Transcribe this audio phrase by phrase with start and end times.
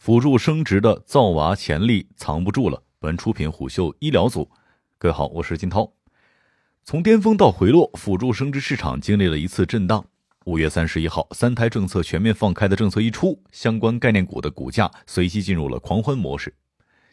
[0.00, 2.82] 辅助生殖的造娃潜力藏不住了。
[2.98, 4.50] 本出品虎嗅医疗组，
[4.96, 5.92] 各位好，我是金涛。
[6.82, 10.02] 从巅峰到回落，辅助生殖市场经历了一次震荡。
[10.46, 16.54] 五月三十一号，三胎政策全面放开的政策一出，相关概念股的股价随即进入了狂欢模式。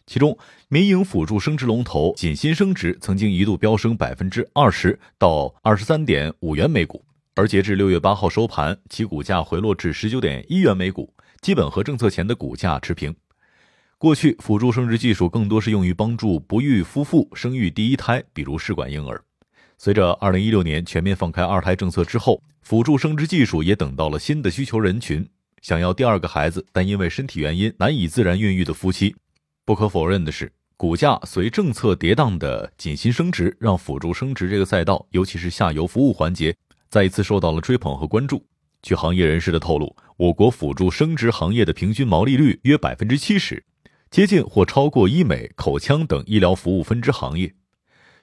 [0.06, 0.38] 其中，
[0.70, 7.04] 民营辅助生殖龙头锦新生殖曾经一度飙升百分之二十到二十三点五元每股，
[7.36, 11.14] 而截至六月八号收盘，其股价回落至十九点一元每股。
[11.42, 13.16] 基本和政策前的股价持平。
[13.98, 19.20] 过去，辅助生殖技术更多是用于帮助不育夫妇生育第一胎，比如试管婴儿。
[19.80, 25.28] 随着二零一六年全面放开二胎政策之后，辅助生殖技术也等到了新的需求人群，
[25.62, 29.16] 想要第二个孩子但因为身体原因难以自然孕育的夫妻。
[29.66, 36.56] 不可否认的是，股价随政策跌宕的锦新生殖，让辅助生殖这个赛道，尤其是下游服务环节，
[36.90, 38.46] 再一次受到了追捧和关注。
[38.82, 43.64] 据行业人士的透露，我国辅助生殖行业的平均毛利率约百分之七十，
[44.10, 47.54] 接近或超过医美、口腔等医疗服务分支行业。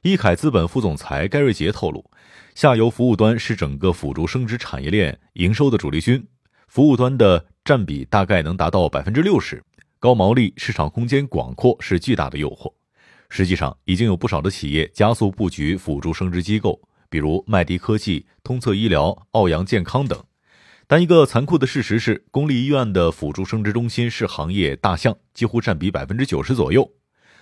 [0.02, 2.10] 易凯资本副总裁盖瑞杰透露，
[2.54, 6.26] 下游服务端是整个辅助生殖产业链营收的主力军，
[6.68, 9.62] 服务端的占比大概能达到百分之六十，
[9.98, 12.72] 高毛利、市场空间广阔是巨大的诱惑。
[13.28, 20.22] 实际上，已经有不少的企业加速布局辅助生殖机构，比如麦迪科技、通策医疗、奥阳健康等。
[20.86, 26.90] 但一个残酷的事实是，公立医院的辅助生殖中心是行业大象，几乎占比百分之九十左右。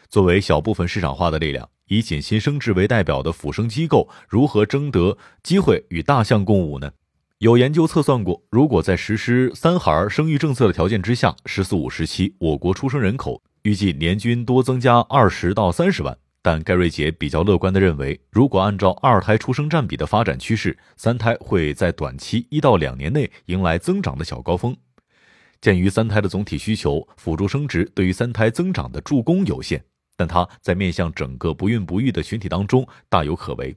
[0.08, 6.92] 作为小部分市场化的力量，以锦新生殖为代表的辅生机构如何争得机会与大象共舞呢？
[7.38, 16.16] 有研究测算过，如果在实施三孩生育政策的条件之下，“十四五”时期我国出生人口预计年均多增加二十到三十万。
[16.44, 24.76] 但盖瑞杰比较乐观地认为，如果按照二胎出生占比的发展趋势，三胎会在短期一到两年内迎来增长的小高峰。
[25.60, 29.84] 鉴于三胎的总体需求，辅助生殖对于三胎增长的助攻有限，
[30.16, 33.76] 但它在面向整个不孕不育的群体当中大有可为。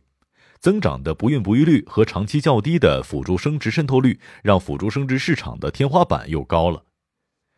[0.59, 6.83] 增长的不孕不育率和长期较低的辅助生殖渗透率，让辅助生殖市场的天花板又高了。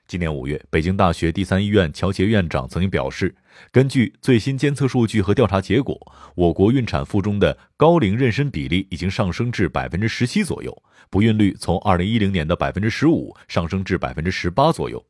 [0.05, 3.33] 今年五月，北京大学第三医院乔杰院长曾经表示，
[3.71, 5.99] 根据最新监测数据和调查结果，
[6.35, 15.05] 我国孕产妇中的高龄妊娠比例已经上升至百分之十七左右，不孕率从二零一零年的百分之十五上升至百分之十八左右。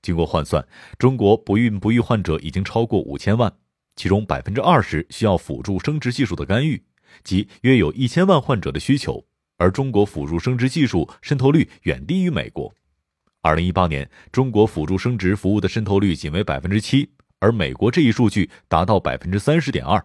[0.00, 0.66] 经过换算，
[0.98, 3.52] 中国不孕不育患者已经超过五千万，
[3.96, 6.82] 其中百分之二十需要辅助生殖技术的干预，
[7.24, 9.24] 即约有一千万患者的需求。
[9.56, 12.72] 而中国辅助生殖技术渗透率远低于美国。
[13.42, 17.10] 二零一八年，中国辅助生殖服务的渗透率仅为百分之七，
[17.40, 20.04] 而美国这一数据达到百分之三十点二。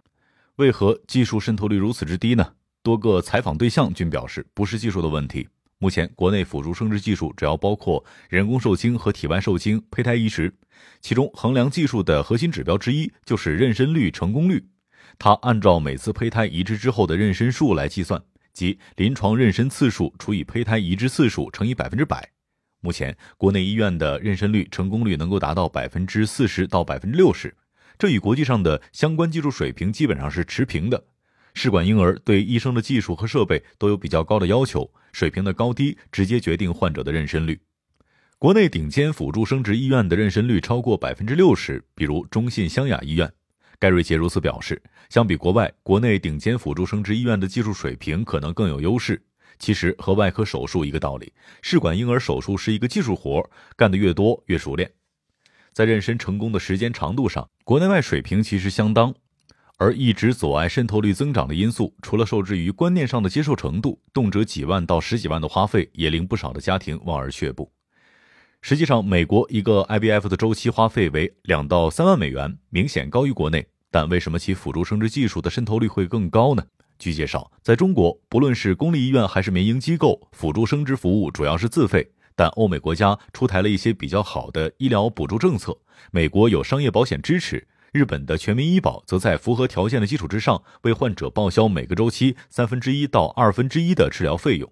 [0.58, 2.54] 为何技术渗透率如此之低呢？
[2.84, 5.48] 多个采访对象均表示，不是技术的问题。
[5.80, 10.54] 目前，国内辅助生殖技术主要包括人工受精和体外受精、胚胎移植，
[11.02, 14.66] 其中衡量技术的核心指标之一就是妊娠率成功率。
[15.18, 18.22] 它按照每次胚胎移植之后的妊娠数来计算，
[18.54, 22.33] 即临床妊娠次数除以胚胎移植次数乘以百分之百。
[22.84, 27.56] 目前，国内医院的妊娠率成功率能够达到百分之四十到百分之六十，
[27.98, 31.02] 这与国际上的相关技术水平基本上是持平的。
[31.54, 37.58] 试管婴儿对医生的技术和设备都有比较高的要求，水平的高低直接决定患者的妊娠率。
[38.38, 43.32] 国内顶尖辅助生殖医院的妊娠率超过百分之六十，比如中信湘雅医院。
[43.80, 49.22] 盖瑞杰如此表示，相比国外，国内顶尖辅助生殖医院的技术水平可能更有优势。
[49.64, 51.32] 其实和外科手术一个道理，
[51.62, 54.92] 试管婴儿手术是一个技术活，干得越多越熟练。
[55.72, 59.16] 在妊娠成功的时间长度上，国内外水平其实相当。
[59.78, 67.72] 而一直阻碍渗透率增长的因素，除了受制于观念上的接受程度，动辄几万到十几万的花费，也令不少的家庭望而却步。
[68.62, 73.66] 实际上，美国一个 IVF 的周期花费为两到三万美元，明显高于国内。
[73.90, 76.66] 但为什么其辅助生殖技术的渗透率会更高呢？
[76.98, 82.12] 据介绍，在中国，不论是公立医院还是民营机构，辅助生殖服务主要是自费。
[82.36, 85.78] 但欧美国家出台了一些比较好的医疗补助政策，
[86.12, 94.72] 美国有商业保险支持，日本的全民医保则在符合条件的基础之上，为患者报销每个周期三分之一到二分之一的治疗费用。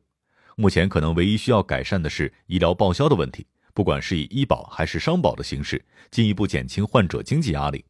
[0.55, 3.45] 目前可能唯一需要改善的是医疗报销的问题，
[3.75, 7.85] 不管是以医保还是商保的形式，进一步减轻患者经济压力。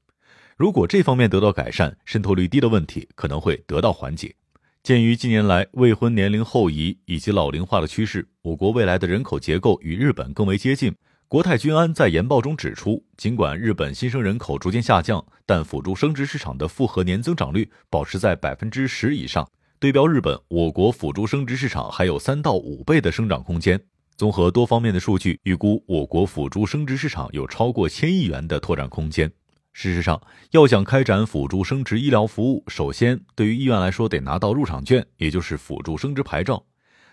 [0.62, 4.36] 如果这方面得到改善，渗透率低的问题可能会得到缓解。
[4.84, 10.94] 鉴于近年来未婚年龄后移以及老龄化的趋势，我国未来的人口结构与日本更为接近。
[11.28, 19.50] 国泰君安在研报中指出，尽管日本新生人口逐渐下降，但辅助生殖市场的复合年增长率保持在百分之十以上。
[19.80, 23.82] 对标日本，我国辅助生殖市场还有三到五倍的生长空间。
[24.16, 29.32] 综合多方面的数据，预估我国辅助生殖市场有超过千亿元的拓展空间。
[29.74, 30.22] 事实上，
[30.52, 36.66] 要想开展辅助生殖医疗服务，首先对于医院来说得拿到入场券，也就是辅助生殖牌照。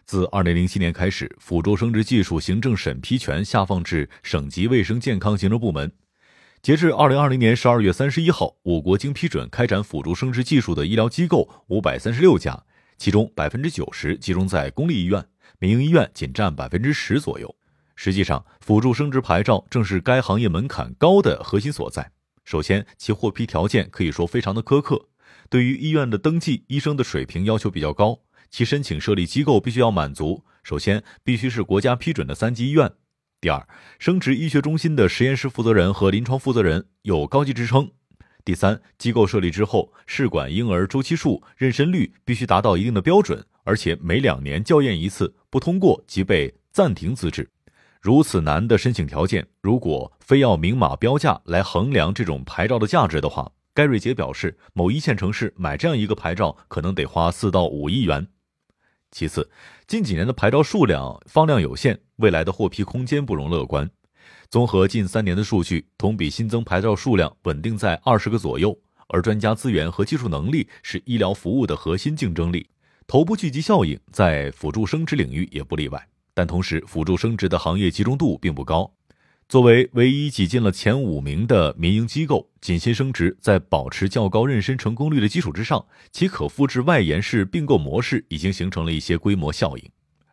[0.04, 5.92] 自二零零七年开始，辅助生殖技术行政审批权下放至省级卫生健康行政部门。
[6.60, 12.64] 截至二零二零年十二月三十一号，我国经批准开展辅助生殖技术的医疗机构五百三十六家，
[12.96, 15.24] 其中百分之九十集中在公立医院，
[15.60, 17.54] 民营医院仅占百分之十左右。
[17.94, 22.10] 实际上，辅助生殖牌照正是该行业门槛高的核心所在。
[22.48, 25.10] 首先，其获批条件可以说非常的苛刻，
[25.50, 28.20] 对于医院的登记，医生的水平要求比较高。
[28.48, 32.88] 其申请设立机构必须要满足：首先，必须是国家批准的三级医院；
[33.38, 33.68] 第二，
[33.98, 37.88] 生殖医学中心的实验室负责人和临床负责人有高级职称；
[38.46, 47.50] 第三，机构设立之后，试管婴儿周期数、妊娠率必须达到一定的标准，而且每两年校验一次，不通过即被暂停资质。
[48.00, 58.26] 如此难的申请条件，如果非要明码标价来衡量这种牌照的价值的话，盖瑞杰表示，某一线城市买这样一个牌照可能得花四到五亿元。
[59.10, 59.50] 其次，
[59.86, 63.88] 近几年的牌照数量放量有限，未来的获批空间不容乐观。
[64.48, 68.78] 综合近三年的数据，同比新增牌照数量稳定在二十个左右，
[69.08, 72.68] 而专家资源和技术能力是医疗服务的核心竞争力，
[73.06, 76.08] 头部聚集效应在辅助生殖领域也不例外。
[76.38, 78.88] 但同时，辅助生殖的行业集中度并不高。
[79.48, 89.84] 作为唯一挤进了前五名的民营机构，锦新生殖在保持较高妊娠成功率的基础之上，其可复制外延式并购模式已经形成了一些规模效应。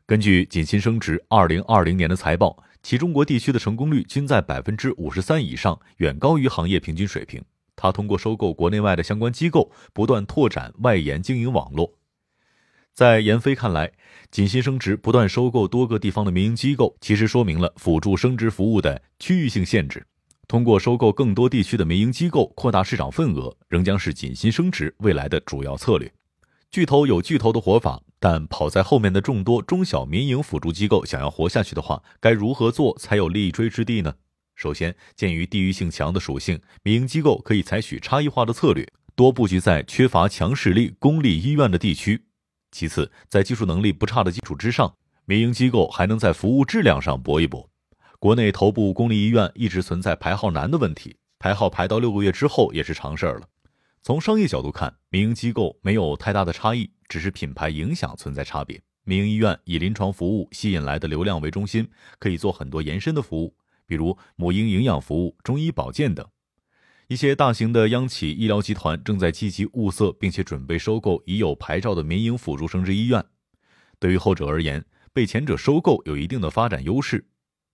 [0.05, 7.43] 根据锦新生殖二零二零年的财报，其中国地区的成功率均在百分之五十三以上，远高于行业平均水平。
[7.75, 11.91] 它通过收购国内外的相关机构，不断拓展外延经营网络。
[12.95, 13.91] 在闫飞看来，
[14.31, 20.07] 锦新生殖不断收购多个地方的民营机构，其实说明了辅助生殖服务的区域性限制。
[20.47, 26.09] 通过收购更多地区的民营机构，扩大市场份额，仍将是锦新生殖未来的主要策略。
[26.71, 34.15] 巨头有巨头的活法，但跑在后面的众多中小民营辅助机构想要活下去的话，该如何做才有立锥之地呢？
[34.55, 38.87] 首先，鉴于地域性强的属性，民营机构可以采取差异化的策略，
[39.17, 42.21] 多布局在缺乏强实力公立医院的地区。
[42.75, 44.93] 其次，在技术能力不差的基础之上，
[45.23, 47.69] 民营机构还能在服务质量上搏一搏。
[48.19, 53.47] 国内头部公立医院一直存在排号难的问题，排号排到六个月之后也是常事儿了。
[54.03, 58.81] 从商业角度看，民营机构没有太大的差异，只是品牌影响存在差别。
[59.05, 61.87] 民营医院以临床服务吸引来的流量为中心，
[62.19, 63.55] 可以做很多延伸的服务，
[63.87, 66.27] 比如母婴营养服务、中医保健等。
[67.07, 73.23] 一些大型的央企医疗集团正在积极物色，并且准备收购已有牌照的民营辅助生殖医院。
[73.99, 77.23] 对于后者而言，被前者收购有一定的发展优势。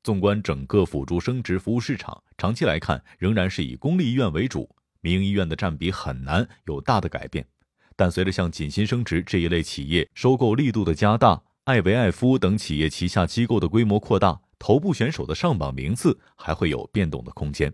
[0.04, 4.69] 纵观整个辅助生殖服务市场，长期来看仍然是以公立医院为主，
[5.00, 7.48] 民营医院的占比很难有大的改变。
[7.95, 17.72] 但随着像锦新生殖这一类企业收购力度的加大，艾维艾夫等企业旗下机构的规模扩大，头部选手的上榜名次还会有变动的空间。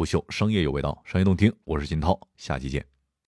[0.00, 2.82] 虎嗅商业有味道，商业动听，我是金涛，下期见。